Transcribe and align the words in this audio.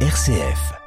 RCF. 0.00 0.85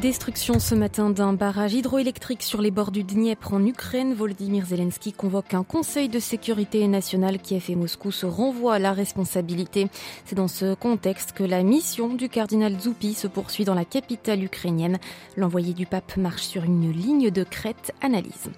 Destruction 0.00 0.58
ce 0.58 0.74
matin 0.74 1.10
d'un 1.10 1.34
barrage 1.34 1.74
hydroélectrique 1.74 2.42
sur 2.42 2.62
les 2.62 2.70
bords 2.70 2.92
du 2.92 3.04
Dniepr 3.04 3.52
en 3.52 3.64
Ukraine. 3.64 4.14
Volodymyr 4.14 4.64
Zelensky 4.64 5.12
convoque 5.12 5.52
un 5.54 5.64
conseil 5.64 6.08
de 6.08 6.18
sécurité 6.18 6.86
nationale. 6.88 7.38
Kiev 7.38 7.64
et 7.68 7.74
Moscou 7.74 8.10
se 8.10 8.24
renvoient 8.24 8.74
à 8.74 8.78
la 8.78 8.92
responsabilité. 8.92 9.88
C'est 10.24 10.34
dans 10.34 10.48
ce 10.48 10.74
contexte 10.74 11.32
que 11.32 11.44
la 11.44 11.62
mission 11.62 12.14
du 12.14 12.28
cardinal 12.28 12.80
Zoupi 12.80 13.12
se 13.14 13.26
poursuit 13.26 13.64
dans 13.64 13.74
la 13.74 13.84
capitale 13.84 14.42
ukrainienne. 14.42 14.98
L'envoyé 15.36 15.74
du 15.74 15.84
pape 15.84 16.16
marche 16.16 16.42
sur 16.42 16.64
une 16.64 16.90
ligne 16.90 17.30
de 17.30 17.44
crête, 17.44 17.92
analyse. 18.00 18.50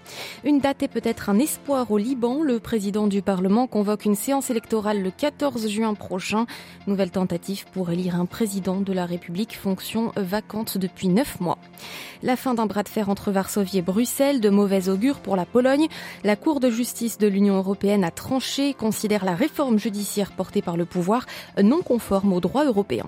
Une 0.45 0.61
date 0.61 0.83
est 0.83 0.89
peut-être 0.89 1.31
un 1.31 1.39
espoir 1.39 1.91
au 1.91 1.99
Liban. 1.99 2.43
Le 2.43 2.61
président 2.61 3.07
du 3.07 3.23
Parlement 3.23 3.67
convoque 3.67 4.05
une 4.05 4.15
séance 4.15 4.51
électorale 4.51 5.03
le 5.03 5.11
14 5.11 5.69
juin 5.69 5.95
prochain. 5.95 6.47
Nouvelle 6.87 7.11
tentative 7.11 7.65
pour 7.73 7.91
élire 7.91 8.15
un 8.17 8.27
président 8.27 8.81
de 8.81 8.93
la 8.93 9.05
République, 9.05 9.57
fonction 9.57 10.13
vacante 10.17 10.79
depuis 10.79 11.09
La 12.23 12.37
fin 12.37 12.55
d'un 12.55 12.67
bras 12.67 12.83
de 12.83 12.89
fer 12.89 13.09
entre 13.09 13.31
Varsovie 13.31 13.79
et 13.79 13.83
Bruxelles, 13.83 14.41
de 14.41 14.49
mauvais 14.49 14.89
augure 14.89 15.21
pour 15.21 15.37
la 15.37 15.45
Pologne. 15.45 15.89
La 16.23 16.37
Cour 16.37 16.61
de 16.61 16.71
justice 16.71 17.19
de 17.19 17.27
l'Union 17.27 17.57
européenne 17.57 18.05
a 18.05 18.11
tranché, 18.11 18.73
considère 18.75 19.25
la 19.25 19.35
réforme 19.35 19.79
judiciaire 19.79 20.33
portée 20.33 20.63
par 20.63 20.77
le 20.77 20.85
pouvoir 20.87 21.27
non 21.63 21.83
conforme 21.83 22.33
au 22.33 22.41
droit 22.41 22.65
européen. 22.65 23.07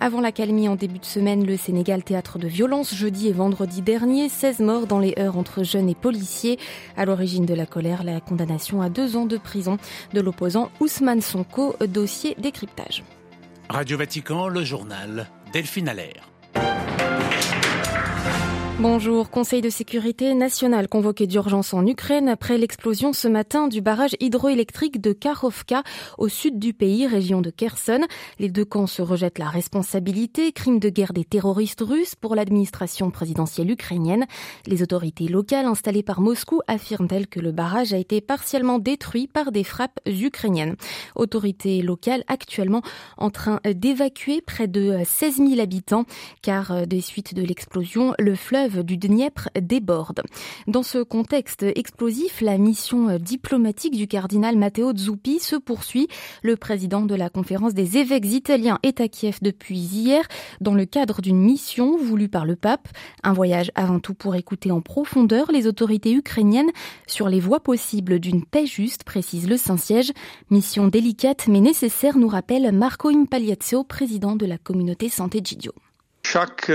Avant 0.00 0.20
la 0.20 0.32
calmie 0.32 0.68
en 0.68 0.76
début 0.76 0.98
de 0.98 1.04
semaine, 1.04 1.44
le 1.44 1.56
Sénégal 1.56 2.04
théâtre 2.04 2.38
de 2.38 2.46
violence 2.46 2.94
jeudi 2.94 3.28
et 3.28 3.32
vendredi 3.32 3.82
dernier, 3.82 4.28
16 4.28 4.60
morts 4.60 4.86
dans 4.86 4.98
les 4.98 5.14
heures 5.18 5.38
entre 5.38 5.62
jeunes 5.62 5.88
et 5.88 5.94
policiers. 5.94 6.58
À 6.96 7.04
l'origine 7.04 7.46
de 7.46 7.54
la 7.54 7.66
colère, 7.66 8.04
la 8.04 8.20
condamnation 8.20 8.82
à 8.82 8.88
deux 8.88 9.16
ans 9.16 9.26
de 9.26 9.36
prison 9.36 9.78
de 10.12 10.20
l'opposant 10.20 10.70
Ousmane 10.80 11.22
Sonko, 11.22 11.76
dossier 11.88 12.36
décryptage. 12.38 13.02
Radio 13.68 13.96
Vatican, 13.96 14.48
le 14.48 14.62
journal 14.62 15.28
Delphine 15.52 15.88
Allaire. 15.88 16.33
Bonjour, 18.80 19.30
Conseil 19.30 19.62
de 19.62 19.70
sécurité 19.70 20.34
national 20.34 20.88
convoqué 20.88 21.28
d'urgence 21.28 21.72
en 21.74 21.86
Ukraine 21.86 22.28
après 22.28 22.58
l'explosion 22.58 23.12
ce 23.12 23.28
matin 23.28 23.68
du 23.68 23.80
barrage 23.80 24.16
hydroélectrique 24.18 25.00
de 25.00 25.12
Karovka 25.12 25.84
au 26.18 26.26
sud 26.26 26.58
du 26.58 26.74
pays, 26.74 27.06
région 27.06 27.40
de 27.40 27.50
Kherson. 27.50 28.00
Les 28.40 28.48
deux 28.48 28.64
camps 28.64 28.88
se 28.88 29.00
rejettent 29.00 29.38
la 29.38 29.48
responsabilité, 29.48 30.50
crime 30.50 30.80
de 30.80 30.88
guerre 30.88 31.12
des 31.12 31.24
terroristes 31.24 31.82
russes 31.82 32.16
pour 32.16 32.34
l'administration 32.34 33.12
présidentielle 33.12 33.70
ukrainienne. 33.70 34.26
Les 34.66 34.82
autorités 34.82 35.28
locales 35.28 35.66
installées 35.66 36.02
par 36.02 36.20
Moscou 36.20 36.60
affirment-elles 36.66 37.28
que 37.28 37.38
le 37.38 37.52
barrage 37.52 37.92
a 37.92 37.98
été 37.98 38.20
partiellement 38.20 38.80
détruit 38.80 39.28
par 39.28 39.52
des 39.52 39.62
frappes 39.62 40.00
ukrainiennes. 40.04 40.74
Autorités 41.14 41.80
locales 41.80 42.24
actuellement 42.26 42.82
en 43.18 43.30
train 43.30 43.60
d'évacuer 43.64 44.40
près 44.40 44.66
de 44.66 44.98
16 45.04 45.36
000 45.36 45.60
habitants 45.60 46.06
car 46.42 46.88
des 46.88 47.00
suites 47.00 47.34
de 47.34 47.42
l'explosion, 47.42 48.14
le 48.18 48.34
fleuve 48.34 48.63
du 48.68 48.96
Dniepr 48.96 49.48
déborde. 49.60 50.22
Dans 50.66 50.82
ce 50.82 51.02
contexte 51.02 51.62
explosif, 51.62 52.40
la 52.40 52.56
mission 52.56 53.18
diplomatique 53.18 53.96
du 53.96 54.06
cardinal 54.06 54.56
Matteo 54.56 54.96
Zuppi 54.96 55.38
se 55.38 55.56
poursuit. 55.56 56.08
Le 56.42 56.56
président 56.56 57.02
de 57.02 57.14
la 57.14 57.28
conférence 57.28 57.74
des 57.74 57.98
évêques 57.98 58.26
italiens 58.26 58.78
est 58.82 59.00
à 59.00 59.08
Kiev 59.08 59.38
depuis 59.42 59.78
hier 59.78 60.24
dans 60.60 60.74
le 60.74 60.86
cadre 60.86 61.20
d'une 61.20 61.38
mission 61.38 61.96
voulue 61.96 62.28
par 62.28 62.46
le 62.46 62.56
pape. 62.56 62.88
Un 63.22 63.32
voyage 63.32 63.70
avant 63.74 64.00
tout 64.00 64.14
pour 64.14 64.34
écouter 64.34 64.70
en 64.70 64.80
profondeur 64.80 65.52
les 65.52 65.66
autorités 65.66 66.12
ukrainiennes 66.12 66.70
sur 67.06 67.28
les 67.28 67.40
voies 67.40 67.60
possibles 67.60 68.18
d'une 68.18 68.44
paix 68.44 68.66
juste, 68.66 69.04
précise 69.04 69.48
le 69.48 69.56
Saint-Siège. 69.56 70.12
Mission 70.50 70.88
délicate 70.88 71.48
mais 71.48 71.60
nécessaire, 71.60 72.16
nous 72.16 72.28
rappelle 72.28 72.72
Marco 72.72 73.08
Impagliazzo, 73.08 73.84
président 73.84 74.36
de 74.36 74.46
la 74.46 74.58
communauté 74.58 75.08
Santé 75.08 75.40
Gidio. 75.44 75.72
Chaque 76.26 76.70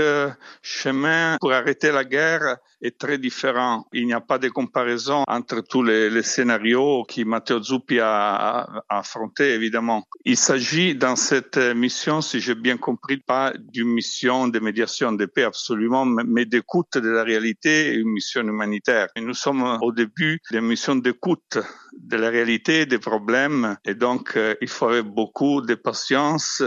chemin 0.62 1.36
pour 1.40 1.52
arrêter 1.52 1.92
la 1.92 2.04
guerre 2.04 2.56
est 2.82 2.98
très 2.98 3.18
différent. 3.18 3.86
Il 3.92 4.06
n'y 4.06 4.14
a 4.14 4.20
pas 4.20 4.38
de 4.38 4.48
comparaison 4.48 5.24
entre 5.26 5.60
tous 5.60 5.82
les, 5.82 6.22
scénarios 6.22 7.04
que 7.04 7.22
Matteo 7.24 7.62
Zuppi 7.62 7.98
a, 8.00 8.60
a, 8.60 8.84
affronté, 8.88 9.54
évidemment. 9.54 10.04
Il 10.24 10.36
s'agit 10.36 10.94
dans 10.94 11.16
cette 11.16 11.58
mission, 11.58 12.20
si 12.20 12.40
j'ai 12.40 12.54
bien 12.54 12.76
compris, 12.76 13.18
pas 13.18 13.52
d'une 13.58 13.88
mission 13.88 14.48
de 14.48 14.58
médiation 14.60 15.12
de 15.12 15.26
paix 15.26 15.44
absolument, 15.44 16.06
mais 16.06 16.46
d'écoute 16.46 16.96
de 16.96 17.08
la 17.10 17.24
réalité, 17.24 17.92
une 17.94 18.08
mission 18.08 18.42
humanitaire. 18.42 19.08
Et 19.16 19.20
nous 19.20 19.34
sommes 19.34 19.78
au 19.82 19.92
début 19.92 20.40
d'une 20.50 20.66
mission 20.66 20.94
d'écoute 20.94 21.58
de 21.98 22.16
la 22.16 22.30
réalité, 22.30 22.86
des 22.86 22.98
problèmes, 22.98 23.76
et 23.84 23.94
donc 23.94 24.38
il 24.60 24.68
faut 24.68 25.02
beaucoup 25.02 25.60
de 25.60 25.74
patience. 25.74 26.62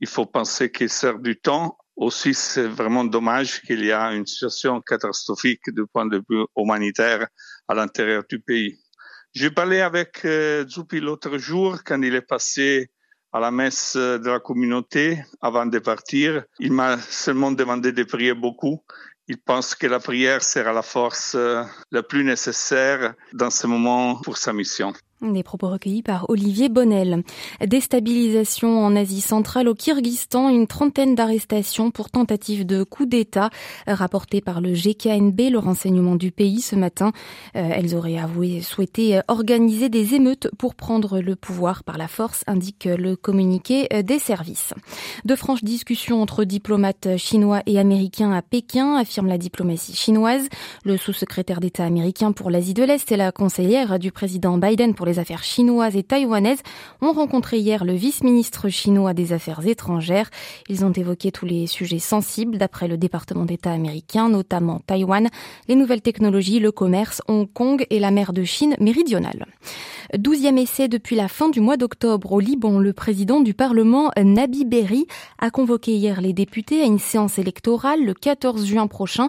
Il 0.00 0.08
faut 0.08 0.26
penser 0.26 0.70
qu'il 0.70 0.90
sert 0.90 1.18
du 1.18 1.36
temps 1.40 1.78
aussi, 1.96 2.34
c'est 2.34 2.66
vraiment 2.66 3.04
dommage 3.04 3.60
qu'il 3.62 3.84
y 3.84 3.92
a 3.92 4.12
une 4.12 4.26
situation 4.26 4.80
catastrophique 4.80 5.62
du 5.68 5.86
point 5.86 6.06
de 6.06 6.22
vue 6.28 6.44
humanitaire 6.56 7.26
à 7.68 7.74
l'intérieur 7.74 8.24
du 8.28 8.40
pays. 8.40 8.78
J'ai 9.32 9.50
parlé 9.50 9.80
avec 9.80 10.24
euh, 10.24 10.66
Zoupi 10.68 11.00
l'autre 11.00 11.38
jour 11.38 11.82
quand 11.84 12.00
il 12.02 12.14
est 12.14 12.26
passé 12.26 12.90
à 13.32 13.40
la 13.40 13.50
messe 13.50 13.96
de 13.96 14.30
la 14.30 14.38
communauté 14.38 15.22
avant 15.40 15.66
de 15.66 15.78
partir. 15.80 16.44
Il 16.60 16.72
m'a 16.72 16.98
seulement 16.98 17.50
demandé 17.50 17.90
de 17.90 18.04
prier 18.04 18.32
beaucoup. 18.32 18.84
Il 19.26 19.38
pense 19.38 19.74
que 19.74 19.88
la 19.88 19.98
prière 19.98 20.44
sera 20.44 20.72
la 20.72 20.82
force 20.82 21.34
la 21.90 22.02
plus 22.04 22.22
nécessaire 22.22 23.14
dans 23.32 23.50
ce 23.50 23.66
moment 23.66 24.20
pour 24.20 24.36
sa 24.36 24.52
mission. 24.52 24.92
Des 25.22 25.44
propos 25.44 25.68
recueillis 25.68 26.02
par 26.02 26.26
Olivier 26.28 26.68
Bonnel. 26.68 27.22
Déstabilisation 27.64 28.84
en 28.84 28.96
Asie 28.96 29.20
centrale 29.20 29.68
au 29.68 29.74
Kyrgyzstan, 29.74 30.48
une 30.48 30.66
trentaine 30.66 31.14
d'arrestations 31.14 31.90
pour 31.90 32.10
tentative 32.10 32.66
de 32.66 32.82
coup 32.82 33.06
d'État 33.06 33.48
rapportées 33.86 34.40
par 34.40 34.60
le 34.60 34.72
GKNB, 34.72 35.50
le 35.52 35.58
renseignement 35.58 36.16
du 36.16 36.32
pays 36.32 36.60
ce 36.60 36.74
matin. 36.74 37.12
elles 37.54 37.94
auraient 37.94 38.18
avoué 38.18 38.60
souhaiter 38.60 39.20
organiser 39.28 39.88
des 39.88 40.14
émeutes 40.14 40.48
pour 40.58 40.74
prendre 40.74 41.20
le 41.20 41.36
pouvoir 41.36 41.84
par 41.84 41.96
la 41.96 42.08
force, 42.08 42.42
indique 42.46 42.84
le 42.84 43.14
communiqué 43.16 43.88
des 44.02 44.18
services. 44.18 44.74
De 45.24 45.36
franches 45.36 45.64
discussions 45.64 46.20
entre 46.20 46.44
diplomates 46.44 47.16
chinois 47.16 47.62
et 47.66 47.78
américains 47.78 48.32
à 48.32 48.42
Pékin, 48.42 48.96
affirme 48.96 49.28
la 49.28 49.38
diplomatie 49.38 49.94
chinoise. 49.94 50.48
Le 50.84 50.96
sous-secrétaire 50.96 51.60
d'État 51.60 51.84
américain 51.84 52.32
pour 52.32 52.50
l'Asie 52.50 52.74
de 52.74 52.82
l'Est 52.82 53.10
et 53.12 53.16
la 53.16 53.32
conseillère 53.32 53.98
du 53.98 54.12
président 54.12 54.58
Biden 54.58 54.94
pour 54.94 55.03
les 55.04 55.18
affaires 55.18 55.42
chinoises 55.42 55.96
et 55.96 56.02
taïwanaises 56.02 56.62
ont 57.00 57.12
rencontré 57.12 57.58
hier 57.58 57.84
le 57.84 57.94
vice-ministre 57.94 58.68
chinois 58.68 59.14
des 59.14 59.32
Affaires 59.32 59.66
étrangères. 59.66 60.30
Ils 60.68 60.84
ont 60.84 60.92
évoqué 60.92 61.32
tous 61.32 61.46
les 61.46 61.66
sujets 61.66 61.98
sensibles 61.98 62.58
d'après 62.58 62.88
le 62.88 62.96
département 62.96 63.44
d'État 63.44 63.72
américain, 63.72 64.28
notamment 64.28 64.80
Taïwan, 64.86 65.28
les 65.68 65.74
nouvelles 65.74 66.02
technologies, 66.02 66.60
le 66.60 66.72
commerce, 66.72 67.22
Hong 67.28 67.50
Kong 67.52 67.86
et 67.90 67.98
la 67.98 68.10
mer 68.10 68.32
de 68.32 68.44
Chine 68.44 68.76
méridionale. 68.80 69.46
Douzième 70.16 70.58
essai 70.58 70.86
depuis 70.86 71.16
la 71.16 71.28
fin 71.28 71.48
du 71.48 71.60
mois 71.60 71.76
d'octobre 71.76 72.32
au 72.32 72.40
Liban. 72.40 72.78
Le 72.78 72.92
président 72.92 73.40
du 73.40 73.54
Parlement, 73.54 74.10
Nabi 74.16 74.64
Berri, 74.64 75.06
a 75.38 75.50
convoqué 75.50 75.92
hier 75.92 76.20
les 76.20 76.32
députés 76.32 76.82
à 76.82 76.84
une 76.84 76.98
séance 76.98 77.38
électorale 77.38 78.04
le 78.04 78.14
14 78.14 78.64
juin 78.64 78.86
prochain 78.86 79.28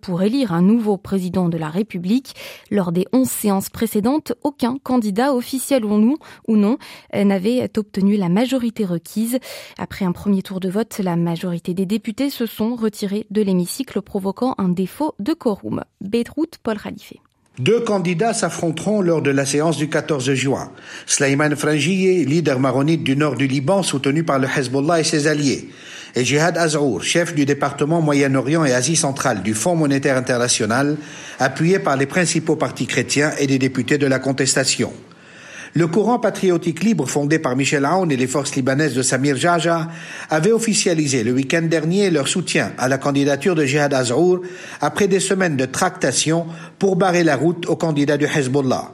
pour 0.00 0.22
élire 0.22 0.52
un 0.52 0.62
nouveau 0.62 0.96
président 0.96 1.48
de 1.48 1.56
la 1.56 1.70
République. 1.70 2.34
Lors 2.70 2.92
des 2.92 3.06
onze 3.12 3.30
séances 3.30 3.70
précédentes, 3.70 4.34
aucun 4.42 4.76
candidat 4.82 5.15
officiel 5.34 5.84
ou 5.84 5.98
non, 5.98 6.16
ou 6.48 6.56
non 6.56 6.78
n'avait 7.14 7.70
obtenu 7.76 8.16
la 8.16 8.28
majorité 8.28 8.84
requise. 8.84 9.38
Après 9.78 10.04
un 10.04 10.12
premier 10.12 10.42
tour 10.42 10.60
de 10.60 10.68
vote, 10.68 10.98
la 11.02 11.16
majorité 11.16 11.74
des 11.74 11.86
députés 11.86 12.30
se 12.30 12.46
sont 12.46 12.76
retirés 12.76 13.26
de 13.30 13.42
l'hémicycle 13.42 14.02
provoquant 14.02 14.54
un 14.58 14.68
défaut 14.68 15.14
de 15.18 15.32
quorum. 15.32 15.84
Beyrouth, 16.00 16.58
Paul 16.62 16.78
Khalife. 16.78 17.14
Deux 17.58 17.80
candidats 17.80 18.34
s'affronteront 18.34 19.00
lors 19.00 19.22
de 19.22 19.30
la 19.30 19.46
séance 19.46 19.78
du 19.78 19.88
14 19.88 20.34
juin. 20.34 20.70
Sleiman 21.06 21.56
Frangieh, 21.56 22.22
leader 22.26 22.60
maronite 22.60 23.02
du 23.02 23.16
nord 23.16 23.34
du 23.34 23.46
Liban, 23.46 23.82
soutenu 23.82 24.24
par 24.24 24.38
le 24.38 24.46
Hezbollah 24.46 25.00
et 25.00 25.04
ses 25.04 25.26
alliés, 25.26 25.70
et 26.14 26.22
Jihad 26.22 26.58
Azrour, 26.58 27.02
chef 27.02 27.34
du 27.34 27.46
département 27.46 28.02
Moyen-Orient 28.02 28.66
et 28.66 28.74
Asie 28.74 28.96
centrale 28.96 29.42
du 29.42 29.54
Fonds 29.54 29.74
monétaire 29.74 30.18
international, 30.18 30.98
appuyé 31.38 31.78
par 31.78 31.96
les 31.96 32.04
principaux 32.04 32.56
partis 32.56 32.86
chrétiens 32.86 33.32
et 33.38 33.46
des 33.46 33.58
députés 33.58 33.96
de 33.96 34.06
la 34.06 34.18
contestation. 34.18 34.92
Le 35.76 35.86
courant 35.86 36.18
patriotique 36.18 36.82
libre 36.82 37.06
fondé 37.06 37.38
par 37.38 37.54
Michel 37.54 37.84
Aoun 37.84 38.10
et 38.10 38.16
les 38.16 38.26
forces 38.26 38.56
libanaises 38.56 38.94
de 38.94 39.02
Samir 39.02 39.36
Jaja 39.36 39.88
avait 40.30 40.50
officialisé 40.50 41.22
le 41.22 41.32
week-end 41.32 41.60
dernier 41.60 42.08
leur 42.08 42.28
soutien 42.28 42.72
à 42.78 42.88
la 42.88 42.96
candidature 42.96 43.54
de 43.54 43.66
Jihad 43.66 43.92
Azrour 43.92 44.40
après 44.80 45.06
des 45.06 45.20
semaines 45.20 45.58
de 45.58 45.66
tractation 45.66 46.46
pour 46.78 46.96
barrer 46.96 47.24
la 47.24 47.36
route 47.36 47.66
au 47.68 47.76
candidat 47.76 48.16
du 48.16 48.24
Hezbollah. 48.24 48.90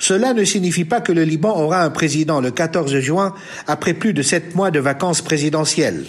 Cela 0.00 0.34
ne 0.34 0.42
signifie 0.42 0.84
pas 0.84 1.00
que 1.00 1.12
le 1.12 1.22
Liban 1.22 1.56
aura 1.56 1.84
un 1.84 1.90
président 1.90 2.40
le 2.40 2.50
14 2.50 2.98
juin 2.98 3.32
après 3.68 3.94
plus 3.94 4.12
de 4.12 4.22
sept 4.22 4.56
mois 4.56 4.72
de 4.72 4.80
vacances 4.80 5.22
présidentielles. 5.22 6.06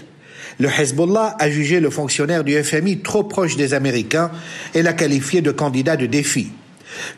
Le 0.57 0.69
Hezbollah 0.69 1.35
a 1.37 1.51
jugé 1.51 1.79
le 1.79 1.91
fonctionnaire 1.91 2.43
du 2.43 2.55
FMI 2.63 3.01
trop 3.01 3.25
proche 3.25 3.57
des 3.57 3.75
Américains 3.75 4.31
et 4.73 4.81
l'a 4.81 4.93
qualifié 4.93 5.43
de 5.43 5.51
candidat 5.51 5.97
de 5.97 6.07
défi. 6.07 6.49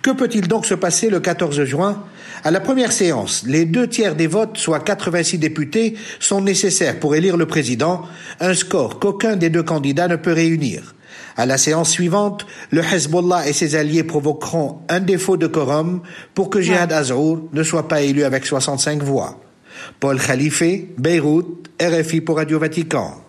Que 0.01 0.11
peut-il 0.11 0.49
donc 0.49 0.65
se 0.65 0.73
passer 0.73 1.09
le 1.09 1.21
14 1.21 1.63
juin 1.63 2.03
À 2.43 2.49
la 2.49 2.59
première 2.59 2.91
séance, 2.91 3.43
les 3.45 3.65
deux 3.65 3.88
tiers 3.88 4.15
des 4.15 4.25
votes, 4.25 4.57
soit 4.57 4.79
86 4.79 5.38
députés, 5.38 5.95
sont 6.19 6.41
nécessaires 6.41 6.99
pour 6.99 7.13
élire 7.13 7.38
le 7.38 7.45
président, 7.45 8.01
un 8.39 8.55
score 8.55 8.99
qu'aucun 8.99 9.35
des 9.35 9.51
deux 9.51 9.61
candidats 9.61 10.07
ne 10.07 10.15
peut 10.15 10.33
réunir. 10.33 10.95
À 11.38 11.45
la 11.45 11.57
séance 11.57 11.91
suivante, 11.91 12.47
le 12.71 12.81
Hezbollah 12.81 13.47
et 13.47 13.53
ses 13.53 13.75
alliés 13.75 14.03
provoqueront 14.03 14.79
un 14.89 14.99
défaut 14.99 15.38
de 15.38 15.47
quorum 15.47 16.01
pour 16.33 16.49
que 16.49 16.61
Jihad 16.61 16.91
Azrour 16.91 17.47
ne 17.53 17.63
soit 17.63 17.88
pas 17.88 18.01
élu 18.01 18.23
avec 18.23 18.45
65 18.45 19.03
voix. 19.03 19.39
Paul 19.99 20.19
Khalife, 20.19 20.63
Beyrouth, 20.97 21.69
RFI 21.79 22.21
pour 22.21 22.38
Radio 22.38 22.59
Vatican. 22.59 23.21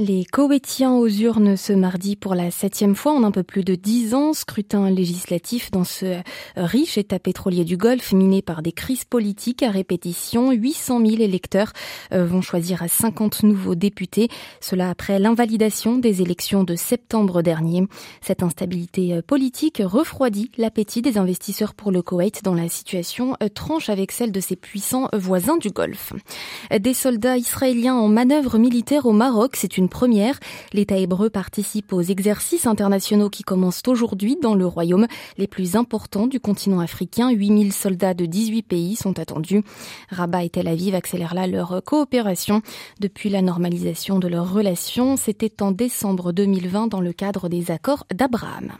Les 0.00 0.24
Koweïtiens 0.24 0.92
aux 0.92 1.08
urnes 1.08 1.56
ce 1.56 1.72
mardi 1.72 2.14
pour 2.14 2.36
la 2.36 2.52
septième 2.52 2.94
fois 2.94 3.14
en 3.14 3.24
un 3.24 3.32
peu 3.32 3.42
plus 3.42 3.64
de 3.64 3.74
dix 3.74 4.14
ans. 4.14 4.32
Scrutin 4.32 4.90
législatif 4.90 5.72
dans 5.72 5.82
ce 5.82 6.20
riche 6.54 6.96
état 6.98 7.18
pétrolier 7.18 7.64
du 7.64 7.76
Golfe 7.76 8.12
miné 8.12 8.40
par 8.40 8.62
des 8.62 8.70
crises 8.70 9.04
politiques 9.04 9.64
à 9.64 9.72
répétition. 9.72 10.52
800 10.52 11.04
000 11.04 11.20
électeurs 11.20 11.72
euh, 12.12 12.24
vont 12.24 12.42
choisir 12.42 12.80
à 12.80 12.86
50 12.86 13.42
nouveaux 13.42 13.74
députés. 13.74 14.28
Cela 14.60 14.88
après 14.88 15.18
l'invalidation 15.18 15.98
des 15.98 16.22
élections 16.22 16.62
de 16.62 16.76
septembre 16.76 17.42
dernier. 17.42 17.82
Cette 18.20 18.44
instabilité 18.44 19.14
euh, 19.14 19.20
politique 19.20 19.82
refroidit 19.84 20.52
l'appétit 20.58 21.02
des 21.02 21.18
investisseurs 21.18 21.74
pour 21.74 21.90
le 21.90 22.02
Koweït 22.02 22.44
dans 22.44 22.54
la 22.54 22.68
situation 22.68 23.36
euh, 23.42 23.48
tranche 23.48 23.88
avec 23.88 24.12
celle 24.12 24.30
de 24.30 24.38
ses 24.38 24.54
puissants 24.54 25.08
voisins 25.12 25.56
du 25.56 25.70
Golfe. 25.70 26.12
Des 26.70 26.94
soldats 26.94 27.36
israéliens 27.36 27.96
en 27.96 28.06
manœuvre 28.06 28.58
militaire 28.58 29.04
au 29.04 29.12
Maroc, 29.12 29.56
c'est 29.56 29.76
une 29.76 29.87
première. 29.88 30.38
L'État 30.72 30.96
hébreu 30.96 31.30
participe 31.30 31.92
aux 31.92 32.02
exercices 32.02 32.66
internationaux 32.66 33.30
qui 33.30 33.42
commencent 33.42 33.82
aujourd'hui 33.86 34.36
dans 34.40 34.54
le 34.54 34.66
royaume 34.66 35.06
les 35.36 35.46
plus 35.46 35.76
importants 35.76 36.26
du 36.26 36.40
continent 36.40 36.80
africain. 36.80 37.30
8000 37.30 37.72
soldats 37.72 38.14
de 38.14 38.26
18 38.26 38.62
pays 38.62 38.96
sont 38.96 39.18
attendus. 39.18 39.62
Rabat 40.10 40.44
et 40.44 40.50
Tel 40.50 40.68
Aviv 40.68 40.94
accélèrent 40.94 41.34
là 41.34 41.46
leur 41.46 41.82
coopération 41.84 42.62
depuis 43.00 43.30
la 43.30 43.42
normalisation 43.42 44.18
de 44.18 44.28
leurs 44.28 44.52
relations. 44.52 45.16
C'était 45.16 45.62
en 45.62 45.72
décembre 45.72 46.32
2020 46.32 46.88
dans 46.88 47.00
le 47.00 47.12
cadre 47.12 47.48
des 47.48 47.70
accords 47.70 48.06
d'Abraham. 48.14 48.72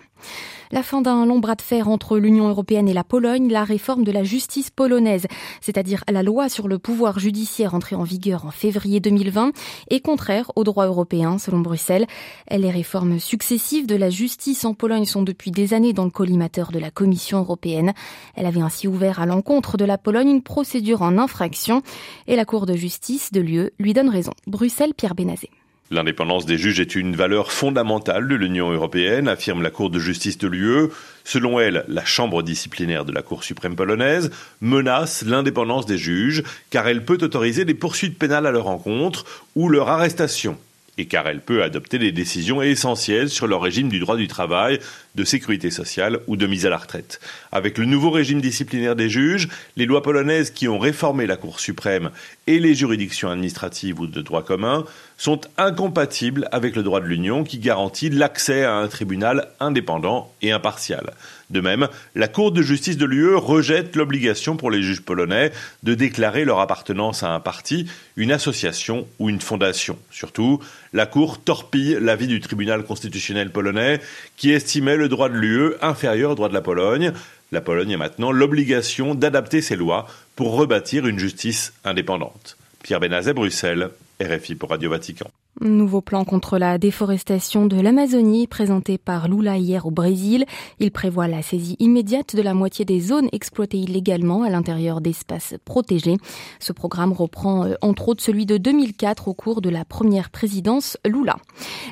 La 0.71 0.83
fin 0.83 1.01
d'un 1.01 1.25
long 1.25 1.39
bras 1.39 1.55
de 1.55 1.63
fer 1.63 1.89
entre 1.89 2.19
l'Union 2.19 2.49
européenne 2.49 2.89
et 2.89 2.93
la 2.93 3.05
Pologne, 3.05 3.51
la 3.51 3.65
réforme 3.65 4.05
de 4.05 4.13
la 4.13 4.23
justice 4.23 4.71
polonaise, 4.71 5.27
c'est-à-dire 5.63 6.05
la 6.11 6.23
loi 6.23 6.51
sur 6.51 6.69
le 6.69 6.79
pouvoir 6.79 7.19
judiciaire 7.19 7.75
entrée 7.75 7.97
en 7.97 8.03
vigueur 8.03 8.45
en 8.45 8.51
février 8.51 9.01
2020, 9.01 9.53
est 9.89 10.01
contraire 10.01 10.53
au 10.57 10.65
droit 10.65 10.87
européen, 10.87 11.39
selon 11.39 11.61
Bruxelles. 11.61 12.07
Les 12.51 12.71
réformes 12.71 13.19
successives 13.19 13.87
de 13.87 13.97
la 13.97 14.11
justice 14.11 14.67
en 14.67 14.75
Pologne 14.75 15.07
sont 15.07 15.23
depuis 15.23 15.51
des 15.51 15.73
années 15.73 15.95
dans 15.95 16.05
le 16.05 16.11
collimateur 16.11 16.71
de 16.71 16.79
la 16.79 16.91
Commission 16.91 17.39
européenne. 17.39 17.95
Elle 18.35 18.47
avait 18.47 18.61
ainsi 18.61 18.89
ouvert 18.89 19.21
à 19.21 19.27
l'encontre 19.27 19.79
de 19.79 19.87
la 19.87 19.97
Pologne 19.97 20.29
une 20.29 20.43
procédure 20.43 21.01
en 21.01 21.17
infraction 21.17 21.83
et 22.27 22.37
la 22.37 22.45
Cour 22.45 22.67
de 22.67 22.75
justice 22.75 23.33
de 23.33 23.41
l'UE 23.41 23.71
lui 23.79 23.95
donne 23.95 24.11
raison. 24.11 24.33
Bruxelles, 24.47 24.93
Pierre 24.95 25.15
Benazé. 25.15 25.49
L'indépendance 25.91 26.45
des 26.45 26.59
juges 26.59 26.81
est 26.81 26.97
une 26.97 27.17
valeur 27.17 27.51
fondamentale 27.51 28.29
de 28.29 28.35
l'Union 28.35 28.71
européenne, 28.71 29.27
affirme 29.27 29.63
la 29.63 29.71
Cour 29.71 29.89
de 29.89 29.99
justice 29.99 30.37
de 30.37 30.47
l'UE. 30.47 30.89
Selon 31.25 31.59
elle, 31.59 31.87
la 31.89 32.05
chambre 32.05 32.43
disciplinaire 32.43 33.07
de 33.07 33.13
la 33.13 33.23
Cour 33.23 33.43
suprême 33.43 33.75
polonaise 33.75 34.31
menace 34.61 35.23
l'indépendance 35.23 35.87
des 35.87 35.97
juges 35.97 36.43
car 36.69 36.87
elle 36.89 37.07
peut 37.07 37.19
autoriser 37.23 37.65
des 37.65 37.73
poursuites 37.73 38.19
pénales 38.19 38.47
à 38.47 38.51
leur 38.51 38.69
encontre 38.69 39.25
ou 39.55 39.71
leur 39.71 39.89
arrestation 39.89 40.59
et 40.99 41.07
car 41.07 41.27
elle 41.29 41.41
peut 41.41 41.63
adopter 41.63 41.99
des 41.99 42.13
décisions 42.13 42.61
essentielles 42.61 43.31
sur 43.31 43.47
leur 43.47 43.63
régime 43.63 43.89
du 43.89 44.01
droit 44.01 44.17
du 44.17 44.27
travail, 44.27 44.81
de 45.15 45.25
sécurité 45.25 45.71
sociale 45.71 46.19
ou 46.27 46.37
de 46.37 46.47
mise 46.47 46.67
à 46.67 46.71
la 46.71 46.77
retraite. 46.77 47.21
Avec 47.53 47.79
le 47.79 47.85
nouveau 47.85 48.11
régime 48.11 48.41
disciplinaire 48.41 48.97
des 48.97 49.09
juges, 49.09 49.49
les 49.77 49.87
lois 49.87 50.03
polonaises 50.03 50.51
qui 50.51 50.69
ont 50.69 50.79
réformé 50.79 51.27
la 51.27 51.37
Cour 51.37 51.61
suprême 51.61 52.11
et 52.47 52.59
les 52.59 52.75
juridictions 52.75 53.31
administratives 53.31 54.01
ou 54.01 54.09
de 54.09 54.21
droit 54.21 54.45
commun 54.45 54.85
sont 55.19 55.41
incompatibles 55.59 56.49
avec 56.53 56.77
le 56.77 56.85
droit 56.85 57.01
de 57.01 57.07
l'Union 57.07 57.43
qui 57.43 57.59
garantit 57.59 58.09
l'accès 58.09 58.65
à 58.65 58.77
un 58.77 58.87
tribunal 58.87 59.49
indépendant 59.59 60.33
et 60.43 60.53
impartial. 60.53 61.13
De 61.51 61.61
même, 61.61 61.89
la 62.15 62.29
Cour 62.29 62.53
de 62.53 62.63
justice 62.63 62.97
de 62.97 63.05
l'UE 63.05 63.35
rejette 63.35 63.97
l'obligation 63.97 64.57
pour 64.57 64.71
les 64.71 64.81
juges 64.81 65.03
polonais 65.03 65.51
de 65.83 65.95
déclarer 65.95 66.45
leur 66.45 66.61
appartenance 66.61 67.25
à 67.25 67.35
un 67.35 67.41
parti, 67.41 67.91
une 68.17 68.31
association 68.31 69.09
ou 69.19 69.29
une 69.29 69.41
fondation. 69.41 69.99
Surtout, 70.11 70.61
la 70.93 71.07
Cour 71.07 71.43
torpille 71.43 71.99
l'avis 72.01 72.29
du 72.29 72.41
tribunal 72.41 72.85
constitutionnel 72.85 73.51
polonais 73.51 74.01
qui 74.37 74.53
estimait 74.53 74.97
le 74.97 75.09
droit 75.09 75.29
de 75.29 75.37
l'UE 75.37 75.75
inférieur 75.83 76.31
au 76.31 76.35
droit 76.37 76.49
de 76.49 76.55
la 76.55 76.61
Pologne. 76.61 77.13
La 77.51 77.61
Pologne 77.61 77.95
a 77.95 77.99
maintenant 77.99 78.31
l'obligation 78.31 79.17
d'adapter 79.17 79.63
ses 79.63 79.75
lois 79.75 80.07
pour 80.37 80.55
rebâtir 80.55 81.07
une 81.09 81.19
justice 81.19 81.73
indépendante. 81.85 82.57
Pierre 82.85 83.01
Benazet, 83.01 83.33
Bruxelles, 83.33 83.91
RFI 84.21 84.57
pour 84.57 84.71
Radio 84.71 84.91
Vatican. 84.91 85.31
Nouveau 85.61 86.03
plan 86.03 86.25
contre 86.25 86.57
la 86.57 86.79
déforestation 86.79 87.67
de 87.67 87.81
l'Amazonie 87.81 88.47
présenté 88.47 88.97
par 88.97 89.27
Lula 89.27 89.59
hier 89.59 89.87
au 89.87 89.91
Brésil. 89.91 90.45
Il 90.79 90.93
prévoit 90.93 91.27
la 91.27 91.43
saisie 91.43 91.75
immédiate 91.81 92.37
de 92.37 92.43
la 92.43 92.55
moitié 92.55 92.85
des 92.85 93.01
zones 93.01 93.29
exploitées 93.33 93.79
illégalement 93.79 94.45
à 94.45 94.51
l'intérieur 94.51 95.01
d'espaces 95.01 95.57
protégés. 95.65 96.17
Ce 96.61 96.73
programme 96.73 97.13
reprend 97.13 97.65
euh, 97.65 97.75
entre 97.83 98.09
autres 98.09 98.23
celui 98.23 98.47
de 98.47 98.57
2004 98.57 99.27
au 99.27 99.35
cours 99.35 99.61
de 99.61 99.69
la 99.69 99.85
première 99.85 100.31
présidence 100.31 100.97
Lula. 101.05 101.37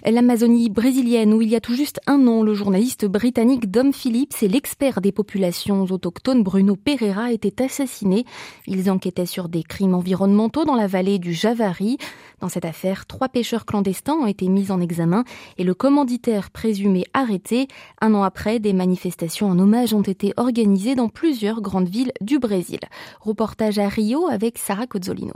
L'Amazonie 0.05 0.71
brésilienne 0.71 1.35
où 1.35 1.43
il 1.43 1.49
y 1.49 1.57
a 1.57 1.61
tout 1.61 1.75
juste 1.75 1.99
un 2.07 2.29
an, 2.29 2.45
le 2.45 2.55
journaliste 2.55 3.05
britannique 3.05 3.69
Dom 3.69 3.93
Phillips 3.93 4.43
et 4.43 4.49
l'expert 4.49 5.01
des 5.01 5.11
populations 5.11 5.83
autochtones 5.83 6.45
Bruno 6.45 6.77
Pereira 6.77 7.33
étaient 7.33 7.65
assassinés. 7.65 8.27
Ils 8.69 8.93
enquêtaient 8.93 9.27
sur 9.27 9.49
des 9.49 9.65
crimes 9.65 9.95
environnementaux 9.95 10.65
dans 10.65 10.77
la 10.77 10.87
vallée 10.87 11.19
du 11.19 11.33
Javari. 11.33 11.99
Dans 12.41 12.49
cette 12.49 12.67
affaire, 12.67 13.07
trois 13.07 13.29
pêcheurs 13.29 13.56
clandestins 13.64 14.14
ont 14.14 14.26
été 14.26 14.49
mis 14.49 14.70
en 14.70 14.81
examen 14.81 15.25
et 15.56 15.64
le 15.64 15.73
commanditaire 15.73 16.50
présumé 16.50 17.05
arrêté. 17.14 17.69
Un 18.00 18.14
an 18.14 18.23
après, 18.23 18.58
des 18.58 18.73
manifestations 18.73 19.49
en 19.49 19.58
hommage 19.58 19.94
ont 19.94 20.03
été 20.03 20.35
organisées 20.37 20.94
dans 20.94 21.08
plusieurs 21.08 21.62
grandes 21.62 21.88
villes 21.88 22.12
du 22.20 22.38
Brésil. 22.38 22.81
Reportage 23.20 23.79
à 23.79 23.88
Rio 23.88 24.26
avec 24.26 24.58
Sarah 24.58 24.87
Cozzolino. 24.87 25.35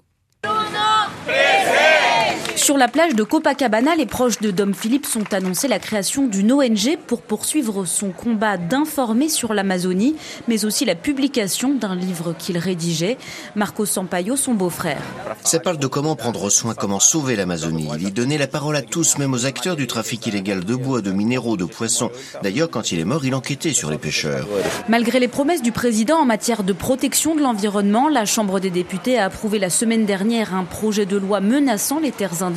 Sur 2.60 2.76
la 2.76 2.88
plage 2.88 3.14
de 3.14 3.22
Copacabana, 3.22 3.96
les 3.96 4.04
proches 4.04 4.38
de 4.40 4.50
Dom 4.50 4.74
Philippe 4.74 5.06
ont 5.16 5.34
annoncé 5.34 5.66
la 5.66 5.78
création 5.78 6.26
d'une 6.26 6.52
ONG 6.52 6.98
pour 7.06 7.22
poursuivre 7.22 7.86
son 7.86 8.10
combat 8.10 8.58
d'informer 8.58 9.30
sur 9.30 9.54
l'Amazonie, 9.54 10.14
mais 10.46 10.66
aussi 10.66 10.84
la 10.84 10.94
publication 10.94 11.74
d'un 11.74 11.96
livre 11.96 12.34
qu'il 12.38 12.58
rédigeait. 12.58 13.16
Marco 13.56 13.86
Sampaio, 13.86 14.36
son 14.36 14.52
beau-frère. 14.52 15.00
Ça 15.42 15.58
parle 15.58 15.78
de 15.78 15.86
comment 15.86 16.16
prendre 16.16 16.50
soin, 16.50 16.74
comment 16.74 17.00
sauver 17.00 17.34
l'Amazonie. 17.34 17.88
Il 17.98 18.08
y 18.08 18.12
donnait 18.12 18.36
la 18.36 18.46
parole 18.46 18.76
à 18.76 18.82
tous, 18.82 19.16
même 19.16 19.32
aux 19.32 19.46
acteurs 19.46 19.74
du 19.74 19.86
trafic 19.86 20.26
illégal 20.26 20.62
de 20.62 20.74
bois, 20.74 21.00
de 21.00 21.12
minéraux, 21.12 21.56
de 21.56 21.64
poissons. 21.64 22.10
D'ailleurs, 22.42 22.68
quand 22.68 22.92
il 22.92 23.00
est 23.00 23.06
mort, 23.06 23.24
il 23.24 23.34
enquêtait 23.34 23.72
sur 23.72 23.90
les 23.90 23.98
pêcheurs. 23.98 24.46
Malgré 24.86 25.18
les 25.18 25.28
promesses 25.28 25.62
du 25.62 25.72
président 25.72 26.18
en 26.18 26.26
matière 26.26 26.62
de 26.62 26.74
protection 26.74 27.34
de 27.34 27.40
l'environnement, 27.40 28.10
la 28.10 28.26
Chambre 28.26 28.60
des 28.60 28.70
députés 28.70 29.18
a 29.18 29.24
approuvé 29.24 29.58
la 29.58 29.70
semaine 29.70 30.04
dernière 30.04 30.54
un 30.54 30.64
projet 30.64 31.06
de 31.06 31.16
loi 31.16 31.40
menaçant 31.40 32.00
les 32.00 32.12
terres 32.12 32.42
indigènes 32.42 32.50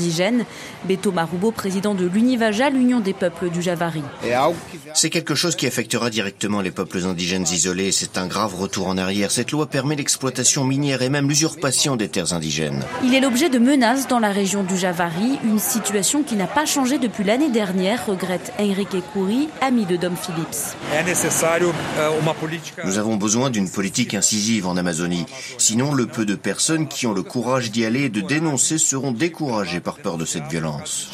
Beto 0.86 1.12
Marubo, 1.12 1.52
président 1.52 1.94
de 1.96 2.06
l'Univaja, 2.06 2.70
l'Union 2.70 3.00
des 3.00 3.14
peuples 3.14 3.50
du 3.50 3.62
Javari. 3.62 4.04
C'est 4.94 5.10
quelque 5.10 5.36
chose 5.36 5.56
qui 5.56 5.66
affectera 5.66 6.10
directement 6.10 6.62
les 6.62 6.72
peuples 6.72 7.06
indigènes 7.06 7.44
isolés. 7.44 7.92
C'est 7.92 8.18
un 8.18 8.28
grave 8.28 8.56
retour 8.56 8.88
en 8.88 8.98
arrière. 8.98 9.32
Cette 9.32 9.52
loi 9.52 9.68
permet 9.68 9.96
l'exploitation 9.96 10.64
minière 10.64 11.02
et 11.02 11.10
même 11.10 11.28
l'usurpation 11.28 11.96
des 11.96 12.10
terres 12.10 12.34
indigènes. 12.34 12.84
Il 13.04 13.14
est 13.14 13.22
l'objet 13.22 13.50
de 13.50 13.60
menaces 13.60 14.08
dans 14.08 14.20
la 14.20 14.32
région 14.32 14.64
du 14.64 14.78
Javari, 14.78 15.40
une 15.44 15.60
situation 15.60 16.24
qui 16.24 16.36
n'a 16.36 16.48
pas 16.48 16.66
changé 16.66 16.98
depuis 16.98 17.24
l'année 17.24 17.50
dernière, 17.50 18.06
regrette 18.06 18.54
Enrique 18.60 18.98
Kouri, 19.14 19.50
ami 19.62 19.86
de 19.86 19.96
Dom 19.96 20.16
Phillips. 20.16 20.76
Nous 22.86 22.98
avons 22.98 23.16
besoin 23.16 23.50
d'une 23.50 23.70
politique 23.70 24.14
incisive 24.14 24.68
en 24.68 24.78
Amazonie. 24.78 25.26
Sinon, 25.58 25.94
le 25.94 26.08
peu 26.08 26.26
de 26.26 26.36
personnes 26.36 26.88
qui 26.88 27.08
ont 27.08 27.14
le 27.14 27.24
courage 27.24 27.72
d'y 27.72 27.86
aller 27.86 28.04
et 28.04 28.10
de 28.10 28.22
dénoncer 28.22 28.78
seront 28.78 29.12
découragées 29.12 29.80
par 29.84 29.98
peur 29.98 30.18
de 30.18 30.26
cette 30.26 30.46
violence. 30.46 31.10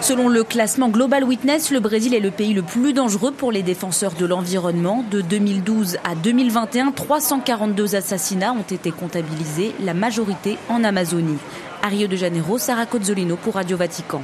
Selon 0.00 0.28
le 0.28 0.44
classement 0.44 0.88
Global 0.88 1.24
Witness, 1.24 1.70
le 1.70 1.80
Brésil 1.80 2.14
est 2.14 2.20
le 2.20 2.30
pays 2.30 2.54
le 2.54 2.62
plus 2.62 2.92
dangereux 2.92 3.32
pour 3.32 3.52
les 3.52 3.62
défenseurs 3.62 4.12
de 4.12 4.24
l'environnement. 4.24 5.04
De 5.10 5.20
2012 5.20 5.98
à 6.04 6.14
2021, 6.14 6.92
342 6.92 7.96
assassinats 7.96 8.52
ont 8.52 8.62
été 8.62 8.90
comptabilisés, 8.92 9.74
la 9.80 9.94
majorité 9.94 10.56
en 10.68 10.84
Amazonie. 10.84 11.38
À 11.82 11.88
Rio 11.88 12.06
de 12.06 12.16
Janeiro, 12.16 12.58
Sarah 12.58 12.86
Cozzolino 12.86 13.36
pour 13.36 13.54
Radio 13.54 13.76
Vatican. 13.76 14.22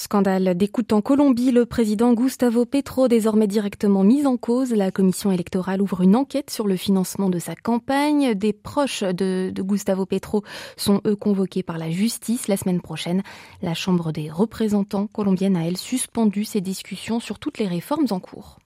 Scandale 0.00 0.56
d'écoute 0.56 0.92
en 0.92 1.00
Colombie, 1.00 1.50
le 1.50 1.66
président 1.66 2.12
Gustavo 2.12 2.64
Petro, 2.64 3.08
désormais 3.08 3.48
directement 3.48 4.04
mis 4.04 4.26
en 4.26 4.36
cause. 4.36 4.72
La 4.72 4.92
commission 4.92 5.32
électorale 5.32 5.82
ouvre 5.82 6.02
une 6.02 6.14
enquête 6.14 6.50
sur 6.50 6.68
le 6.68 6.76
financement 6.76 7.28
de 7.28 7.40
sa 7.40 7.56
campagne. 7.56 8.34
Des 8.34 8.52
proches 8.52 9.02
de, 9.02 9.52
Gustavo 9.58 10.06
Petro 10.06 10.44
sont 10.76 11.00
eux 11.04 11.16
convoqués 11.16 11.64
par 11.64 11.78
la 11.78 11.90
justice 11.90 12.46
la 12.46 12.56
semaine 12.56 12.80
prochaine. 12.80 13.24
La 13.60 13.74
Chambre 13.74 14.12
des 14.12 14.30
représentants 14.30 15.08
colombienne 15.08 15.56
a 15.56 15.66
elle 15.66 15.76
suspendu 15.76 16.44
ses 16.44 16.60
discussions 16.60 17.18
sur 17.18 17.40
toutes 17.40 17.58
les 17.58 17.66
réformes 17.66 18.06
en 18.10 18.20
cours. 18.20 18.60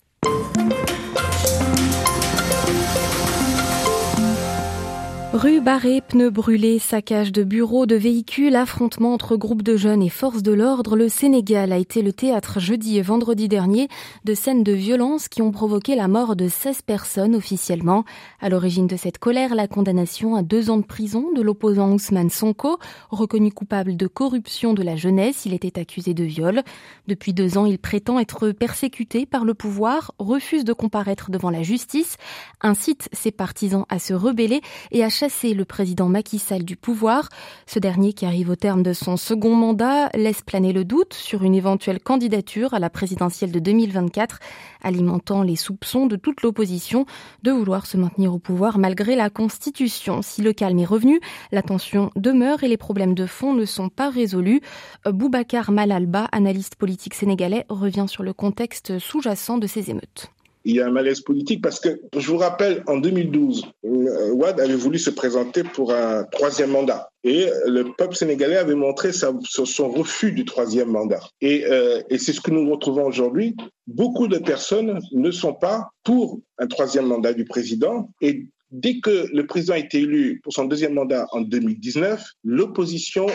Rue 5.32 5.62
barrée, 5.62 6.02
pneus 6.02 6.28
brûlés, 6.28 6.78
saccage 6.78 7.32
de 7.32 7.42
bureaux, 7.42 7.86
de 7.86 7.96
véhicules, 7.96 8.54
affrontements 8.54 9.14
entre 9.14 9.34
groupes 9.36 9.62
de 9.62 9.78
jeunes 9.78 10.02
et 10.02 10.10
forces 10.10 10.42
de 10.42 10.52
l'ordre, 10.52 10.94
le 10.94 11.08
Sénégal 11.08 11.72
a 11.72 11.78
été 11.78 12.02
le 12.02 12.12
théâtre 12.12 12.60
jeudi 12.60 12.98
et 12.98 13.02
vendredi 13.02 13.48
dernier 13.48 13.88
de 14.24 14.34
scènes 14.34 14.62
de 14.62 14.72
violence 14.72 15.28
qui 15.28 15.40
ont 15.40 15.50
provoqué 15.50 15.96
la 15.96 16.06
mort 16.06 16.36
de 16.36 16.48
16 16.48 16.82
personnes 16.82 17.34
officiellement. 17.34 18.04
À 18.42 18.50
l'origine 18.50 18.86
de 18.86 18.96
cette 18.96 19.16
colère, 19.16 19.54
la 19.54 19.68
condamnation 19.68 20.36
à 20.36 20.42
deux 20.42 20.68
ans 20.68 20.76
de 20.76 20.84
prison 20.84 21.32
de 21.34 21.40
l'opposant 21.40 21.90
Ousmane 21.92 22.28
Sonko, 22.28 22.78
reconnu 23.10 23.50
coupable 23.52 23.96
de 23.96 24.06
corruption 24.06 24.74
de 24.74 24.82
la 24.82 24.96
jeunesse, 24.96 25.46
il 25.46 25.54
était 25.54 25.80
accusé 25.80 26.12
de 26.12 26.24
viol. 26.24 26.62
Depuis 27.08 27.32
deux 27.32 27.56
ans, 27.56 27.64
il 27.64 27.78
prétend 27.78 28.18
être 28.18 28.50
persécuté 28.50 29.24
par 29.24 29.46
le 29.46 29.54
pouvoir, 29.54 30.12
refuse 30.18 30.64
de 30.64 30.74
comparaître 30.74 31.30
devant 31.30 31.50
la 31.50 31.62
justice, 31.62 32.18
incite 32.60 33.08
ses 33.14 33.30
partisans 33.30 33.86
à 33.88 33.98
se 33.98 34.12
rebeller 34.12 34.60
et 34.90 35.02
à 35.02 35.08
chasser 35.23 35.55
le 35.55 35.64
président 35.64 36.09
Macky 36.09 36.41
Sall 36.41 36.64
du 36.64 36.75
pouvoir. 36.75 37.29
Ce 37.69 37.79
dernier, 37.79 38.12
qui 38.12 38.26
arrive 38.26 38.50
au 38.50 38.57
terme 38.57 38.83
de 38.83 38.93
son 38.93 39.17
second 39.17 39.55
mandat, 39.55 40.09
laisse 40.14 40.43
planer 40.43 40.73
le 40.73 40.85
doute 40.85 41.14
sur 41.14 41.45
une 41.45 41.55
éventuelle 41.55 42.00
candidature 42.00 42.75
à 42.75 42.81
la 42.81 42.91
présidentielle 42.91 43.52
de 43.52 43.61
2024, 43.61 44.41
alimentant 44.83 45.45
les 45.45 45.55
soupçons 45.55 46.07
de 46.07 46.17
toute 46.17 46.43
l'opposition 46.43 47.07
de 47.45 47.52
vouloir 47.52 47.87
se 47.87 47.97
maintenir 47.97 48.35
au 48.35 48.41
pouvoir 48.41 48.79
malgré 48.79 49.14
la 49.14 49.31
Constitution. 49.31 50.23
Si 50.23 50.43
le 50.43 50.52
calme 50.52 50.81
est 50.81 50.85
revenu, 50.85 51.21
la 51.52 51.62
tension 51.62 52.11
demeure 52.17 52.64
et 52.64 52.69
les 52.69 52.76
problèmes 52.76 53.14
de 53.14 53.26
fond 53.26 53.55
ne 53.55 53.64
sont 53.64 53.91
pas 53.91 54.11
résolus. 54.11 54.61
Boubacar 55.07 55.71
Malalba, 55.71 56.25
analyste 56.33 56.75
politique 56.75 57.14
sénégalais, 57.14 57.64
revient 57.69 58.07
sur 58.09 58.25
le 58.25 58.33
contexte 58.33 58.99
sous-jacent 58.99 59.59
de 59.59 59.69
ces 59.69 59.88
émeutes 59.88 60.33
il 60.64 60.76
y 60.76 60.81
a 60.81 60.87
un 60.87 60.90
malaise 60.90 61.21
politique 61.21 61.62
parce 61.62 61.81
que, 61.81 62.00
je 62.16 62.26
vous 62.31 62.38
rappelle, 62.38 62.83
en 62.87 62.99
2012, 62.99 63.66
euh, 63.85 64.31
Ouad 64.33 64.61
avait 64.61 64.75
voulu 64.75 64.99
se 64.99 65.11
présenter 65.11 65.62
pour 65.62 65.92
un 65.92 66.25
troisième 66.25 66.71
mandat. 66.71 67.11
Et 67.25 67.47
le 67.66 67.85
peuple 67.97 68.16
sénégalais 68.16 68.57
avait 68.57 68.75
montré 68.75 69.12
son 69.12 69.90
refus 69.90 70.33
du 70.33 70.45
troisième 70.45 70.88
mandat. 70.88 71.21
Et, 71.40 71.64
euh, 71.66 72.02
et 72.11 72.19
c'est 72.19 72.33
ce 72.33 72.40
que 72.40 72.50
nous 72.50 72.69
retrouvons 72.71 73.07
aujourd'hui. 73.07 73.54
Beaucoup 73.87 74.28
de 74.28 74.38
personnes 74.38 75.00
ne 75.12 75.31
sont 75.31 75.54
pas 75.54 75.88
pour 76.02 76.40
un 76.59 76.66
troisième 76.66 77.07
mandat 77.07 77.33
du 77.33 77.45
président. 77.45 78.11
Et 78.21 78.47
dès 78.73 78.99
que 78.99 79.28
le 79.33 79.47
président 79.47 79.75
a 79.75 79.78
été 79.78 79.99
élu 80.00 80.40
pour 80.42 80.52
son 80.52 80.64
deuxième 80.64 80.95
mandat 80.95 81.26
en 81.31 81.42
2019, 81.42 82.25
l'opposition 82.42 83.26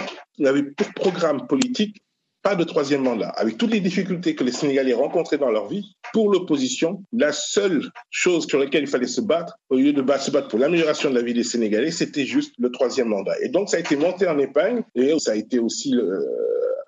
avait 0.44 0.64
pour 0.64 0.94
programme 0.94 1.48
politique 1.48 2.02
pas 2.48 2.56
de 2.56 2.64
troisième 2.64 3.04
mandat. 3.04 3.28
Avec 3.32 3.58
toutes 3.58 3.72
les 3.72 3.82
difficultés 3.82 4.34
que 4.34 4.42
les 4.46 4.54
Sénégalais 4.54 4.94
rencontraient 4.94 5.38
dans 5.38 5.52
leur 5.52 5.68
vie, 5.68 5.84
pour 6.14 6.32
l'opposition, 6.32 7.04
la 7.12 7.34
seule 7.34 7.92
chose 8.10 8.48
sur 8.48 8.58
laquelle 8.58 8.84
il 8.84 8.88
fallait 8.88 9.06
se 9.06 9.20
battre, 9.20 9.58
au 9.70 9.76
lieu 9.76 9.92
de 9.92 10.02
se 10.18 10.32
battre 10.32 10.48
pour 10.48 10.58
l'amélioration 10.58 11.10
de 11.10 11.16
la 11.16 11.24
vie 11.24 11.34
des 11.34 11.44
Sénégalais, 11.44 11.92
c'était 11.92 12.24
juste 12.24 12.54
le 12.58 12.72
troisième 12.72 13.10
mandat. 13.10 13.34
Et 13.42 13.50
donc, 13.50 13.68
ça 13.68 13.76
a 13.76 13.82
été 13.82 13.98
monté 13.98 14.30
en 14.30 14.40
épingle 14.40 14.86
et 14.96 15.20
ça 15.20 15.32
a 15.32 15.36
été 15.36 15.60
aussi 15.60 15.94
euh, 15.94 16.22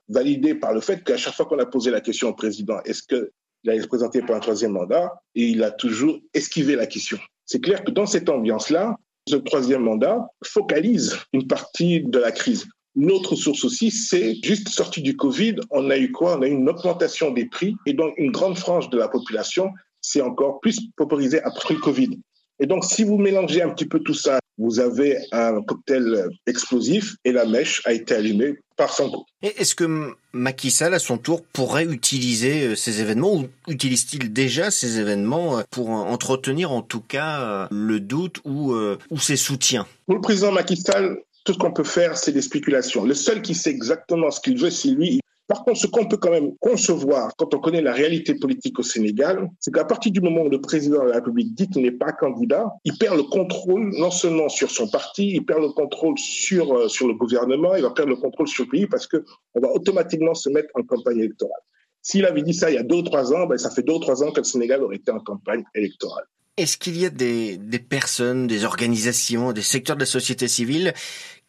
validé 0.07 0.55
par 0.55 0.73
le 0.73 0.79
fait 0.79 1.03
qu'à 1.03 1.17
chaque 1.17 1.33
fois 1.33 1.45
qu'on 1.45 1.59
a 1.59 1.65
posé 1.65 1.91
la 1.91 1.99
question 1.99 2.29
au 2.29 2.33
président, 2.33 2.79
est-ce 2.85 3.03
qu'il 3.03 3.27
allait 3.67 3.81
se 3.81 3.87
présenter 3.87 4.21
pour 4.21 4.35
un 4.35 4.39
troisième 4.39 4.71
mandat, 4.71 5.11
et 5.35 5.43
il 5.43 5.61
a 5.61 5.71
toujours 5.71 6.19
esquivé 6.33 6.77
la 6.77 6.87
question. 6.87 7.17
C'est 7.45 7.59
clair 7.59 7.83
que 7.83 7.91
dans 7.91 8.05
cette 8.05 8.29
ambiance-là, 8.29 8.95
ce 9.27 9.35
troisième 9.35 9.81
mandat 9.81 10.25
focalise 10.41 11.17
une 11.33 11.47
partie 11.47 12.01
de 12.01 12.17
la 12.17 12.31
crise. 12.31 12.65
Une 12.95 13.11
autre 13.11 13.35
source 13.35 13.63
aussi, 13.65 13.91
c'est 13.91 14.35
juste 14.43 14.69
sorti 14.69 15.01
du 15.01 15.15
Covid, 15.15 15.55
on 15.69 15.89
a 15.89 15.97
eu 15.97 16.11
quoi? 16.11 16.37
On 16.37 16.41
a 16.41 16.47
eu 16.47 16.51
une 16.51 16.67
augmentation 16.69 17.31
des 17.31 17.45
prix 17.45 17.75
et 17.85 17.93
donc 17.93 18.13
une 18.17 18.31
grande 18.31 18.57
frange 18.57 18.89
de 18.89 18.97
la 18.97 19.07
population 19.07 19.71
s'est 20.01 20.21
encore 20.21 20.59
plus 20.59 20.79
paupérisée 20.97 21.41
après 21.43 21.75
le 21.75 21.79
Covid. 21.79 22.19
Et 22.59 22.65
donc, 22.65 22.83
si 22.83 23.03
vous 23.03 23.17
mélangez 23.17 23.61
un 23.61 23.69
petit 23.69 23.85
peu 23.85 23.99
tout 23.99 24.13
ça, 24.13 24.39
vous 24.57 24.81
avez 24.81 25.17
un 25.31 25.61
cocktail 25.61 26.27
explosif 26.45 27.15
et 27.23 27.31
la 27.31 27.45
mèche 27.45 27.81
a 27.85 27.93
été 27.93 28.13
allumée 28.13 28.55
par 28.75 28.93
Sanko. 28.93 29.25
Est-ce 29.41 29.73
que 29.73 30.13
Macky 30.33 30.69
Sall, 30.69 30.93
à 30.93 30.99
son 30.99 31.17
tour, 31.17 31.43
pourrait 31.53 31.85
utiliser 31.85 32.67
euh, 32.67 32.75
ces 32.75 32.99
événements 32.99 33.35
ou 33.35 33.47
utilise-t-il 33.69 34.33
déjà 34.33 34.71
ces 34.71 34.99
événements 34.99 35.59
euh, 35.59 35.63
pour 35.69 35.89
entretenir 35.89 36.71
en 36.71 36.81
tout 36.81 36.99
cas 36.99 37.41
euh, 37.41 37.67
le 37.71 38.01
doute 38.01 38.41
ou, 38.43 38.73
ou 38.73 39.19
ses 39.19 39.37
soutiens? 39.37 39.87
Pour 40.05 40.15
le 40.15 40.21
président 40.21 40.51
Macky 40.51 40.75
Sall, 40.75 41.19
ce 41.53 41.57
qu'on 41.57 41.71
peut 41.71 41.83
faire, 41.83 42.17
c'est 42.17 42.31
des 42.31 42.41
spéculations. 42.41 43.05
Le 43.05 43.13
seul 43.13 43.41
qui 43.41 43.55
sait 43.55 43.69
exactement 43.69 44.31
ce 44.31 44.39
qu'il 44.41 44.57
veut, 44.57 44.69
c'est 44.69 44.89
lui. 44.89 45.19
Par 45.47 45.63
contre, 45.63 45.79
ce 45.79 45.87
qu'on 45.87 46.05
peut 46.05 46.17
quand 46.17 46.29
même 46.29 46.55
concevoir 46.59 47.31
quand 47.35 47.55
on 47.55 47.59
connaît 47.59 47.81
la 47.81 47.91
réalité 47.91 48.35
politique 48.35 48.77
au 48.77 48.83
Sénégal, 48.83 49.49
c'est 49.59 49.73
qu'à 49.73 49.83
partir 49.83 50.11
du 50.11 50.21
moment 50.21 50.43
où 50.43 50.49
le 50.49 50.61
président 50.61 51.03
de 51.03 51.09
la 51.09 51.15
République 51.15 51.55
dit 51.55 51.67
qu'il 51.67 51.81
n'est 51.81 51.91
pas 51.91 52.11
candidat, 52.11 52.67
il 52.83 52.95
perd 52.99 53.17
le 53.17 53.23
contrôle 53.23 53.89
non 53.97 54.11
seulement 54.11 54.47
sur 54.47 54.69
son 54.69 54.87
parti, 54.87 55.31
il 55.31 55.43
perd 55.43 55.61
le 55.61 55.69
contrôle 55.69 56.19
sur, 56.19 56.71
euh, 56.77 56.87
sur 56.87 57.07
le 57.07 57.15
gouvernement, 57.15 57.75
il 57.75 57.81
va 57.81 57.89
perdre 57.89 58.11
le 58.11 58.17
contrôle 58.17 58.47
sur 58.47 58.65
le 58.65 58.69
pays 58.69 58.85
parce 58.85 59.07
qu'on 59.07 59.59
va 59.59 59.69
automatiquement 59.71 60.35
se 60.35 60.49
mettre 60.49 60.69
en 60.75 60.83
campagne 60.83 61.17
électorale. 61.17 61.61
S'il 62.03 62.27
avait 62.27 62.43
dit 62.43 62.53
ça 62.53 62.69
il 62.69 62.75
y 62.75 62.77
a 62.77 62.83
deux 62.83 62.97
ou 62.97 63.01
trois 63.01 63.33
ans, 63.33 63.47
ben, 63.47 63.57
ça 63.57 63.71
fait 63.71 63.81
deux 63.81 63.93
ou 63.93 63.99
trois 63.99 64.21
ans 64.23 64.31
que 64.31 64.41
le 64.41 64.45
Sénégal 64.45 64.83
aurait 64.83 64.97
été 64.97 65.11
en 65.11 65.19
campagne 65.19 65.63
électorale. 65.73 66.25
Est-ce 66.57 66.77
qu'il 66.77 66.99
y 66.99 67.05
a 67.05 67.09
des, 67.09 67.57
des, 67.57 67.79
personnes, 67.79 68.45
des 68.45 68.65
organisations, 68.65 69.53
des 69.53 69.61
secteurs 69.61 69.95
de 69.95 70.01
la 70.01 70.05
société 70.05 70.49
civile 70.49 70.93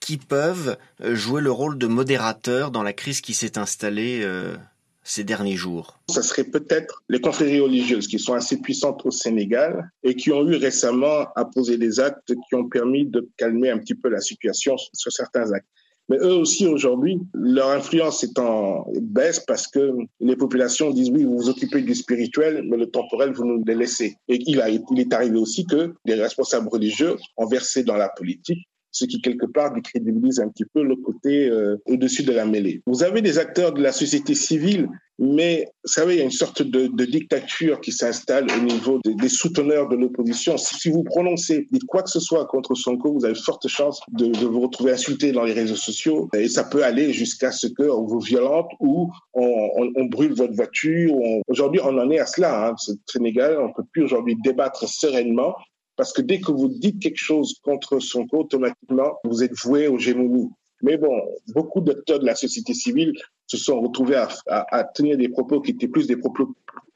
qui 0.00 0.16
peuvent 0.16 0.76
euh, 1.02 1.14
jouer 1.14 1.40
le 1.40 1.52
rôle 1.52 1.78
de 1.78 1.86
modérateur 1.86 2.70
dans 2.70 2.82
la 2.82 2.92
crise 2.92 3.20
qui 3.20 3.34
s'est 3.34 3.58
installée 3.58 4.20
euh, 4.22 4.56
ces 5.02 5.24
derniers 5.24 5.56
jours 5.56 5.98
Ce 6.10 6.22
serait 6.22 6.44
peut-être 6.44 7.02
les 7.08 7.20
confréries 7.20 7.60
religieuses 7.60 8.06
qui 8.06 8.18
sont 8.18 8.34
assez 8.34 8.58
puissantes 8.58 9.04
au 9.04 9.10
Sénégal 9.10 9.90
et 10.02 10.14
qui 10.14 10.32
ont 10.32 10.46
eu 10.48 10.56
récemment 10.56 11.26
à 11.36 11.44
poser 11.44 11.78
des 11.78 12.00
actes 12.00 12.32
qui 12.48 12.54
ont 12.54 12.68
permis 12.68 13.06
de 13.06 13.28
calmer 13.36 13.70
un 13.70 13.78
petit 13.78 13.94
peu 13.94 14.08
la 14.08 14.20
situation 14.20 14.76
sur 14.92 15.12
certains 15.12 15.52
actes. 15.52 15.68
Mais 16.10 16.16
eux 16.16 16.34
aussi, 16.34 16.66
aujourd'hui, 16.66 17.20
leur 17.34 17.68
influence 17.70 18.24
est 18.24 18.36
en 18.40 18.84
baisse 19.00 19.38
parce 19.38 19.68
que 19.68 19.92
les 20.18 20.34
populations 20.34 20.90
disent 20.90 21.10
oui, 21.10 21.22
vous 21.22 21.38
vous 21.38 21.48
occupez 21.48 21.82
du 21.82 21.94
spirituel, 21.94 22.64
mais 22.68 22.76
le 22.76 22.90
temporel, 22.90 23.32
vous 23.32 23.44
nous 23.44 23.62
le 23.64 23.74
laissez. 23.74 24.16
Et 24.26 24.40
il 24.44 24.58
est 24.58 25.14
arrivé 25.14 25.38
aussi 25.38 25.66
que 25.66 25.94
des 26.04 26.14
responsables 26.14 26.68
religieux 26.68 27.16
ont 27.36 27.46
versé 27.46 27.84
dans 27.84 27.96
la 27.96 28.08
politique 28.08 28.66
ce 28.90 29.04
qui 29.04 29.20
quelque 29.20 29.46
part 29.46 29.72
décrédibilise 29.72 30.40
un 30.40 30.48
petit 30.48 30.64
peu 30.64 30.82
le 30.82 30.96
côté 30.96 31.48
euh, 31.48 31.76
au-dessus 31.86 32.22
de 32.22 32.32
la 32.32 32.44
mêlée. 32.44 32.82
Vous 32.86 33.02
avez 33.02 33.22
des 33.22 33.38
acteurs 33.38 33.72
de 33.72 33.82
la 33.82 33.92
société 33.92 34.34
civile, 34.34 34.88
mais 35.18 35.66
vous 35.84 35.92
savez, 35.92 36.14
il 36.14 36.18
y 36.18 36.22
a 36.22 36.24
une 36.24 36.30
sorte 36.30 36.62
de, 36.62 36.86
de 36.86 37.04
dictature 37.04 37.80
qui 37.82 37.92
s'installe 37.92 38.46
au 38.50 38.62
niveau 38.62 39.00
des 39.04 39.28
souteneurs 39.28 39.88
de 39.88 39.96
l'opposition. 39.96 40.56
Si, 40.56 40.88
vous 40.88 41.04
prononcez, 41.04 41.68
dites 41.70 41.84
quoi 41.84 42.02
que 42.02 42.08
ce 42.08 42.20
soit 42.20 42.46
contre 42.46 42.74
Sonko, 42.74 43.12
vous 43.12 43.24
avez 43.26 43.34
forte 43.34 43.68
chance 43.68 44.00
de, 44.12 44.26
de, 44.26 44.46
vous 44.46 44.60
retrouver 44.60 44.92
insulté 44.92 45.32
dans 45.32 45.44
les 45.44 45.52
réseaux 45.52 45.76
sociaux, 45.76 46.30
et 46.34 46.48
ça 46.48 46.64
peut 46.64 46.84
aller 46.84 47.12
jusqu'à 47.12 47.52
ce 47.52 47.66
qu'on 47.66 48.06
vous 48.06 48.20
violente 48.20 48.70
ou 48.80 49.10
on, 49.34 49.68
on, 49.76 49.90
on 49.94 50.04
brûle 50.06 50.32
votre 50.32 50.54
voiture. 50.54 51.14
Aujourd'hui, 51.48 51.82
on 51.84 51.98
en 51.98 52.10
est 52.10 52.18
à 52.18 52.26
cela. 52.26 52.68
Hein. 52.68 52.74
Sénégal, 53.06 53.58
on 53.60 53.72
peut 53.74 53.84
plus 53.92 54.02
aujourd'hui 54.04 54.36
débattre 54.42 54.88
sereinement 54.88 55.54
parce 56.00 56.14
que 56.14 56.22
dès 56.22 56.40
que 56.40 56.50
vous 56.50 56.68
dites 56.68 56.98
quelque 56.98 57.18
chose 57.18 57.60
contre 57.62 58.00
son 58.00 58.20
Sonko, 58.20 58.38
automatiquement, 58.38 59.18
vous 59.22 59.44
êtes 59.44 59.52
voué 59.62 59.86
aux 59.86 59.98
gémonies. 59.98 60.48
Mais 60.80 60.96
bon, 60.96 61.12
beaucoup 61.48 61.82
d'acteurs 61.82 62.20
de 62.20 62.24
la 62.24 62.34
société 62.34 62.72
civile 62.72 63.12
se 63.46 63.58
sont 63.58 63.82
retrouvés 63.82 64.16
à, 64.46 64.84
tenir 64.94 65.18
des 65.18 65.28
propos 65.28 65.60
qui 65.60 65.72
étaient 65.72 65.88
plus 65.88 66.06
des 66.06 66.16
propos 66.16 66.54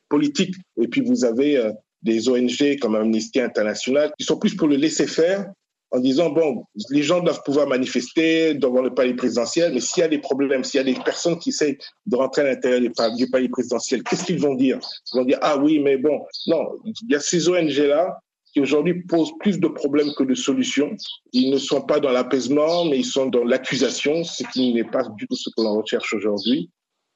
politiques. 0.09 0.55
Et 0.81 0.89
puis 0.89 1.03
vous 1.03 1.27
avez 1.27 1.59
euh, 1.59 1.71
des 2.01 2.31
ONG 2.31 2.79
comme 2.81 2.95
Amnesty 2.95 3.41
International 3.41 4.11
qui 4.19 4.25
sont 4.25 4.39
plus 4.39 4.57
pour 4.57 4.69
le 4.69 4.77
laisser 4.77 5.07
faire 5.07 5.53
en 5.91 6.01
disant, 6.01 6.31
bon, 6.31 6.65
les 6.89 7.03
gens 7.03 7.21
doivent 7.21 7.43
pouvoir 7.45 7.67
manifester 7.67 8.55
devant 8.55 8.81
le 8.81 8.95
palais 8.95 9.13
présidentiel, 9.13 9.75
mais 9.75 9.81
s'il 9.81 10.01
y 10.01 10.05
a 10.05 10.09
des 10.09 10.19
problèmes, 10.19 10.65
s'il 10.65 10.79
y 10.79 10.81
a 10.81 10.95
des 10.95 10.99
personnes 10.99 11.39
qui 11.39 11.51
essaient 11.51 11.77
de 12.07 12.17
rentrer 12.17 12.41
à 12.41 12.45
l'intérieur 12.47 12.81
du 12.81 13.29
palais 13.29 13.51
présidentiel, 13.51 14.03
qu'est-ce 14.03 14.25
qu'ils 14.25 14.41
vont 14.41 14.55
dire? 14.55 14.79
Ils 15.13 15.19
vont 15.19 15.27
dire, 15.27 15.39
ah 15.43 15.59
oui, 15.59 15.79
mais 15.79 15.99
bon, 15.99 16.25
non, 16.47 16.71
il 16.87 17.13
y 17.13 17.15
a 17.15 17.21
ces 17.21 17.51
ONG-là 17.51 18.19
qui 18.55 18.61
aujourd'hui 18.61 19.03
posent 19.03 19.33
plus 19.41 19.59
de 19.59 19.67
problèmes 19.67 20.13
que 20.17 20.23
de 20.23 20.35
solutions. 20.35 20.97
Ils 21.33 21.51
ne 21.51 21.59
sont 21.59 21.83
pas 21.83 21.99
dans 21.99 22.13
l'apaisement, 22.13 22.85
mais 22.85 22.99
ils 22.99 23.05
sont 23.05 23.27
dans 23.27 23.45
l'accusation, 23.45 24.23
ce 24.23 24.45
qui 24.45 24.73
n'est 24.73 24.85
pas 24.85 25.03
du 25.17 25.27
tout 25.27 25.37
ce 25.37 25.51
que 25.51 25.61
l'on 25.61 25.75
recherche 25.75 26.15
aujourd'hui. 26.15 26.71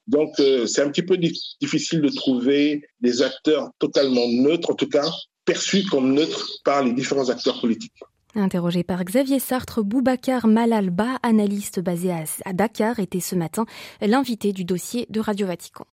Donc, 0.05 0.31
euh, 0.39 0.65
c'est 0.65 0.81
un 0.81 0.89
petit 0.89 1.03
peu 1.03 1.17
difficile 1.17 2.01
de 2.01 2.09
trouver 2.09 2.83
des 2.99 3.21
acteurs 3.21 3.69
totalement 3.79 4.27
neutres, 4.27 4.71
en 4.71 4.75
tout 4.75 4.89
cas 4.89 5.09
perçus 5.45 5.83
comme 5.85 6.13
neutres 6.13 6.47
par 6.63 6.83
les 6.83 6.93
différents 6.93 7.29
acteurs 7.29 7.59
politiques. 7.59 8.03
Interrogé 8.35 8.83
par 8.83 9.03
Xavier 9.03 9.39
Sartre, 9.39 9.83
Boubacar 9.83 10.45
Malalba, 10.45 11.17
analyste 11.23 11.79
basé 11.79 12.11
à 12.45 12.53
Dakar, 12.53 12.99
était 12.99 13.19
ce 13.19 13.35
matin 13.35 13.65
l'invité 14.01 14.53
du 14.53 14.65
dossier 14.65 15.07
de 15.09 15.19
Radio 15.19 15.47
Vatican. 15.47 15.85